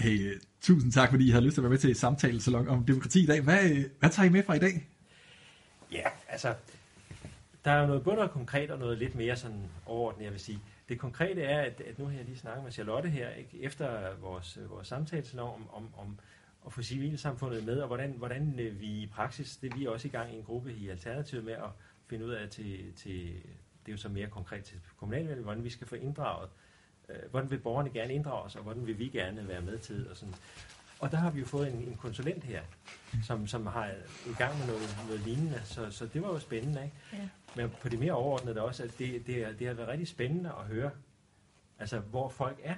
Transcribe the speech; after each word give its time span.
Hey, 0.00 0.34
øh, 0.34 0.40
tusind 0.60 0.92
tak, 0.92 1.10
fordi 1.10 1.28
I 1.28 1.30
har 1.30 1.40
lyst 1.40 1.54
til 1.54 1.60
at 1.60 1.62
være 1.62 1.70
med 1.70 1.78
til 1.78 1.94
samtalesalon 1.94 2.68
om 2.68 2.84
demokrati 2.84 3.22
i 3.22 3.26
dag. 3.26 3.40
Hvad, 3.40 3.70
øh, 3.70 3.84
hvad 3.98 4.10
tager 4.10 4.28
I 4.28 4.32
med 4.32 4.42
fra 4.42 4.54
i 4.54 4.58
dag? 4.58 4.88
Ja, 5.92 6.08
altså, 6.28 6.54
der 7.64 7.70
er 7.70 7.86
noget 7.86 8.02
både 8.02 8.18
og 8.18 8.30
konkret 8.30 8.70
og 8.70 8.78
noget 8.78 8.98
lidt 8.98 9.14
mere 9.14 9.36
sådan 9.36 9.62
overordnet, 9.86 10.24
jeg 10.24 10.32
vil 10.32 10.40
sige. 10.40 10.58
Det 10.88 10.98
konkrete 10.98 11.42
er, 11.42 11.60
at, 11.60 11.80
at 11.80 11.98
nu 11.98 12.04
har 12.04 12.12
jeg 12.12 12.24
lige 12.24 12.38
snakket 12.38 12.64
med 12.64 12.72
Charlotte 12.72 13.08
her, 13.08 13.30
ikke, 13.30 13.62
efter 13.62 14.16
vores, 14.20 14.58
øh, 14.62 14.70
vores 14.70 14.88
samtalesalon 14.88 15.54
om, 15.54 15.68
om, 15.72 15.88
om 15.96 16.18
at 16.66 16.72
få 16.72 16.82
civilsamfundet 16.82 17.66
med, 17.66 17.80
og 17.80 17.86
hvordan, 17.86 18.10
hvordan 18.10 18.54
vi 18.56 18.86
i 18.86 19.08
praksis, 19.12 19.56
det 19.56 19.72
er 19.72 19.76
vi 19.76 19.86
også 19.86 20.08
i 20.08 20.10
gang 20.10 20.34
i 20.34 20.36
en 20.36 20.44
gruppe 20.44 20.72
i 20.72 20.88
Alternativet 20.88 21.44
med 21.44 21.52
at 21.52 21.70
finde 22.06 22.26
ud 22.26 22.30
af 22.30 22.48
til, 22.48 22.92
til 22.96 23.32
det 23.86 23.88
er 23.88 23.92
jo 23.92 23.96
så 23.96 24.08
mere 24.08 24.26
konkret 24.26 24.64
til 24.64 24.76
kommunalvalget, 24.96 25.44
hvordan 25.44 25.64
vi 25.64 25.70
skal 25.70 25.86
få 25.86 25.94
inddraget, 25.94 26.48
øh, 26.48 26.70
hvordan 27.30 27.50
vil 27.50 27.58
borgerne 27.58 27.90
gerne 27.90 28.14
inddrages, 28.14 28.56
og 28.56 28.62
hvordan 28.62 28.86
vil 28.86 28.98
vi 28.98 29.08
gerne 29.08 29.48
være 29.48 29.60
med 29.60 29.78
til, 29.78 30.08
og 30.10 30.16
sådan. 30.16 30.34
Og 31.00 31.10
der 31.10 31.16
har 31.16 31.30
vi 31.30 31.40
jo 31.40 31.46
fået 31.46 31.72
en, 31.72 31.82
en 31.82 31.96
konsulent 31.96 32.44
her, 32.44 32.62
som, 33.22 33.46
som 33.46 33.66
har 33.66 33.90
i 34.26 34.32
gang 34.38 34.58
med 34.58 34.66
noget, 34.66 35.04
noget 35.06 35.20
lignende, 35.20 35.60
så, 35.64 35.90
så 35.90 36.06
det 36.06 36.22
var 36.22 36.28
jo 36.28 36.38
spændende, 36.38 36.84
ikke? 36.84 36.96
Ja. 37.12 37.28
Men 37.56 37.70
på 37.82 37.88
det 37.88 37.98
mere 37.98 38.12
overordnede 38.12 38.58
er 38.58 38.62
også, 38.62 38.82
at 38.82 38.98
det, 38.98 39.26
det, 39.26 39.36
er, 39.36 39.52
det 39.52 39.66
har 39.66 39.74
været 39.74 39.88
rigtig 39.88 40.08
spændende 40.08 40.50
at 40.58 40.64
høre, 40.64 40.90
altså 41.78 41.98
hvor 41.98 42.28
folk 42.28 42.60
er, 42.62 42.74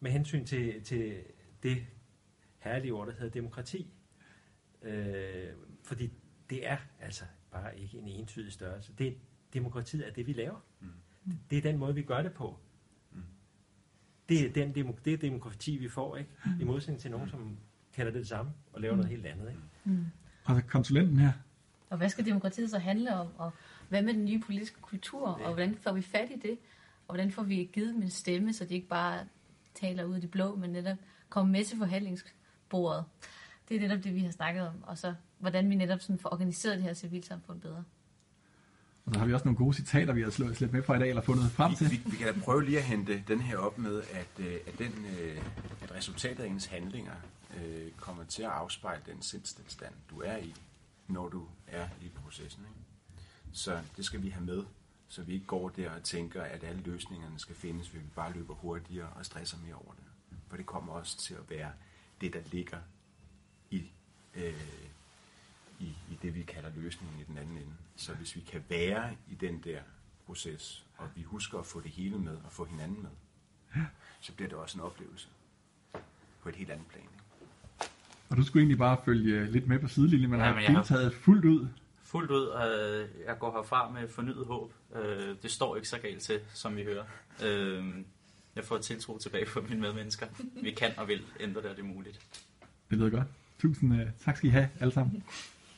med 0.00 0.10
hensyn 0.10 0.44
til, 0.44 0.84
til 0.84 1.22
det 1.62 1.86
herlige 2.58 2.92
ord, 2.92 3.06
der 3.06 3.12
hedder 3.12 3.30
demokrati. 3.30 3.90
Øh, 4.82 5.48
fordi 5.82 6.10
det 6.50 6.68
er 6.68 6.76
altså 7.00 7.24
bare 7.50 7.78
ikke 7.78 7.98
en 7.98 8.08
entydig 8.08 8.52
størrelse. 8.52 8.92
Det, 8.92 9.16
demokratiet 9.52 10.08
er 10.08 10.12
det, 10.12 10.26
vi 10.26 10.32
laver. 10.32 10.60
Mm. 10.80 10.88
Det 11.50 11.58
er 11.58 11.62
den 11.62 11.78
måde, 11.78 11.94
vi 11.94 12.02
gør 12.02 12.22
det 12.22 12.32
på. 12.32 12.58
Mm. 14.28 14.36
Det 14.36 14.46
er, 14.46 14.52
den 14.52 14.74
demo, 14.74 14.92
det 15.04 15.12
er 15.12 15.16
demokrati, 15.16 15.76
vi 15.76 15.88
får, 15.88 16.16
ikke? 16.16 16.30
I 16.60 16.64
modsætning 16.64 17.00
til 17.00 17.10
nogen, 17.10 17.28
som 17.28 17.56
kalder 17.94 18.12
det 18.12 18.18
det 18.18 18.28
samme 18.28 18.52
og 18.72 18.80
laver 18.80 18.96
noget 18.96 19.10
helt 19.10 19.26
andet, 19.26 19.48
ikke? 19.48 19.62
Mm. 19.84 20.04
Og 20.44 20.62
konsulenten 20.66 21.18
her. 21.18 21.32
Og 21.90 21.96
hvad 21.96 22.08
skal 22.08 22.26
demokratiet 22.26 22.70
så 22.70 22.78
handle 22.78 23.16
om? 23.16 23.28
Og 23.38 23.52
hvad 23.88 24.02
med 24.02 24.14
den 24.14 24.24
nye 24.24 24.38
politiske 24.38 24.80
kultur? 24.80 25.26
Og 25.28 25.54
hvordan 25.54 25.74
får 25.74 25.92
vi 25.92 26.02
fat 26.02 26.30
i 26.30 26.48
det? 26.48 26.58
Og 27.08 27.14
hvordan 27.14 27.30
får 27.30 27.42
vi 27.42 27.70
givet 27.72 27.94
dem 27.94 28.02
en 28.02 28.10
stemme, 28.10 28.52
så 28.52 28.64
de 28.64 28.74
ikke 28.74 28.88
bare 28.88 29.26
taler 29.74 30.04
ud 30.04 30.16
i 30.16 30.20
det 30.20 30.30
blå, 30.30 30.56
men 30.56 30.70
netop 30.70 30.96
kommer 31.28 31.52
med 31.52 31.64
til 31.64 31.78
forhandlingsbordet? 31.78 33.04
Det 33.68 33.76
er 33.76 33.80
netop 33.80 34.04
det, 34.04 34.14
vi 34.14 34.20
har 34.20 34.30
snakket 34.30 34.68
om. 34.68 34.74
Og 34.82 34.98
så 34.98 35.14
hvordan 35.38 35.70
vi 35.70 35.74
netop 35.74 36.00
sådan 36.00 36.18
får 36.18 36.32
organiseret 36.32 36.76
det 36.76 36.84
her 36.84 36.94
civilsamfund 36.94 37.60
bedre. 37.60 37.84
Og 39.06 39.14
så 39.14 39.18
har 39.18 39.26
vi 39.26 39.32
også 39.32 39.44
nogle 39.44 39.58
gode 39.58 39.76
citater, 39.76 40.12
vi 40.12 40.22
har 40.22 40.30
slået 40.30 40.60
lidt 40.60 40.72
med 40.72 40.82
fra 40.82 40.96
i 40.96 40.98
dag, 40.98 41.08
eller 41.08 41.22
fundet 41.22 41.50
frem 41.50 41.74
til. 41.74 41.90
Vi, 41.90 41.96
vi, 41.96 42.10
vi 42.10 42.16
kan 42.16 42.34
da 42.34 42.40
prøve 42.40 42.64
lige 42.64 42.78
at 42.78 42.84
hente 42.84 43.24
den 43.28 43.40
her 43.40 43.58
op 43.58 43.78
med, 43.78 44.02
at, 44.12 44.46
øh, 44.46 44.58
at, 44.66 44.78
den, 44.78 45.06
øh, 45.20 45.42
at 45.82 45.94
resultatet 45.94 46.44
af 46.44 46.48
ens 46.48 46.66
handlinger 46.66 47.12
øh, 47.56 47.90
kommer 47.96 48.24
til 48.24 48.42
at 48.42 48.48
afspejle 48.48 49.02
den 49.06 49.22
sindstilstand, 49.22 49.94
du 50.10 50.20
er 50.20 50.36
i, 50.36 50.54
når 51.08 51.28
du 51.28 51.46
er 51.66 51.88
i 52.02 52.08
processen. 52.08 52.62
Ikke? 52.62 52.80
Så 53.52 53.80
det 53.96 54.04
skal 54.04 54.22
vi 54.22 54.28
have 54.28 54.44
med, 54.44 54.64
så 55.08 55.22
vi 55.22 55.34
ikke 55.34 55.46
går 55.46 55.68
der 55.68 55.90
og 55.90 56.02
tænker, 56.02 56.42
at 56.42 56.64
alle 56.64 56.82
løsningerne 56.82 57.38
skal 57.38 57.56
findes, 57.56 57.94
ved 57.94 58.00
vi 58.00 58.08
bare 58.14 58.32
løber 58.32 58.54
hurtigere 58.54 59.08
og 59.08 59.26
stresser 59.26 59.58
mere 59.66 59.74
over 59.74 59.92
det. 59.94 60.04
For 60.48 60.56
det 60.56 60.66
kommer 60.66 60.92
også 60.92 61.18
til 61.18 61.34
at 61.34 61.50
være 61.50 61.70
det, 62.20 62.32
der 62.32 62.40
ligger 62.52 62.78
i, 63.70 63.82
øh, 64.34 64.54
i, 65.80 65.84
i 65.84 66.18
det, 66.22 66.34
vi 66.34 66.42
kalder 66.42 66.70
løsningen 66.76 67.20
i 67.20 67.24
den 67.24 67.38
anden 67.38 67.56
ende. 67.56 67.72
Så 67.96 68.12
hvis 68.14 68.36
vi 68.36 68.40
kan 68.40 68.64
være 68.68 69.10
i 69.30 69.34
den 69.34 69.60
der 69.64 69.78
proces, 70.26 70.84
og 70.96 71.08
vi 71.14 71.22
husker 71.22 71.58
at 71.58 71.66
få 71.66 71.80
det 71.80 71.90
hele 71.90 72.18
med 72.18 72.36
og 72.44 72.52
få 72.52 72.64
hinanden 72.64 73.02
med, 73.02 73.10
så 74.20 74.32
bliver 74.32 74.48
det 74.48 74.58
også 74.58 74.78
en 74.78 74.84
oplevelse 74.84 75.28
på 76.42 76.48
et 76.48 76.56
helt 76.56 76.70
andet 76.70 76.86
plan. 76.86 77.02
Ikke? 77.04 77.90
Og 78.28 78.36
du 78.36 78.42
skulle 78.44 78.60
egentlig 78.62 78.78
bare 78.78 78.98
følge 79.04 79.50
lidt 79.50 79.66
med 79.68 79.78
på 79.78 79.88
sidelinjen, 79.88 80.30
men 80.30 80.40
Ja, 80.40 80.46
har 80.46 80.54
men 80.54 80.62
jeg 80.62 80.70
har- 80.72 80.78
deltaget 80.78 81.14
fuldt 81.14 81.44
ud. 81.44 81.68
Fuldt 82.02 82.30
ud, 82.30 82.48
øh, 82.48 83.26
jeg 83.26 83.38
går 83.38 83.52
herfra 83.52 83.90
med 83.90 84.08
fornyet 84.08 84.46
håb. 84.46 84.72
Øh, 84.94 85.36
det 85.42 85.50
står 85.50 85.76
ikke 85.76 85.88
så 85.88 85.98
galt 85.98 86.22
til, 86.22 86.40
som 86.54 86.76
vi 86.76 86.84
hører. 86.84 87.04
Øh, 87.44 87.84
jeg 88.56 88.64
får 88.64 88.78
tiltro 88.78 89.18
tilbage 89.18 89.46
på 89.46 89.60
mine 89.60 89.80
medmennesker. 89.80 90.26
Vi 90.62 90.70
kan 90.70 90.92
og 90.98 91.08
vil 91.08 91.22
ændre 91.40 91.62
det, 91.62 91.70
og 91.70 91.76
det 91.76 91.82
er 91.82 91.86
muligt. 91.86 92.20
Det 92.90 92.98
lyder 92.98 93.10
godt. 93.10 93.26
Tusind 93.58 93.92
uh, 93.92 94.08
tak 94.24 94.36
skal 94.36 94.48
I 94.48 94.52
have 94.52 94.68
alle 94.80 94.92
sammen. 94.94 95.24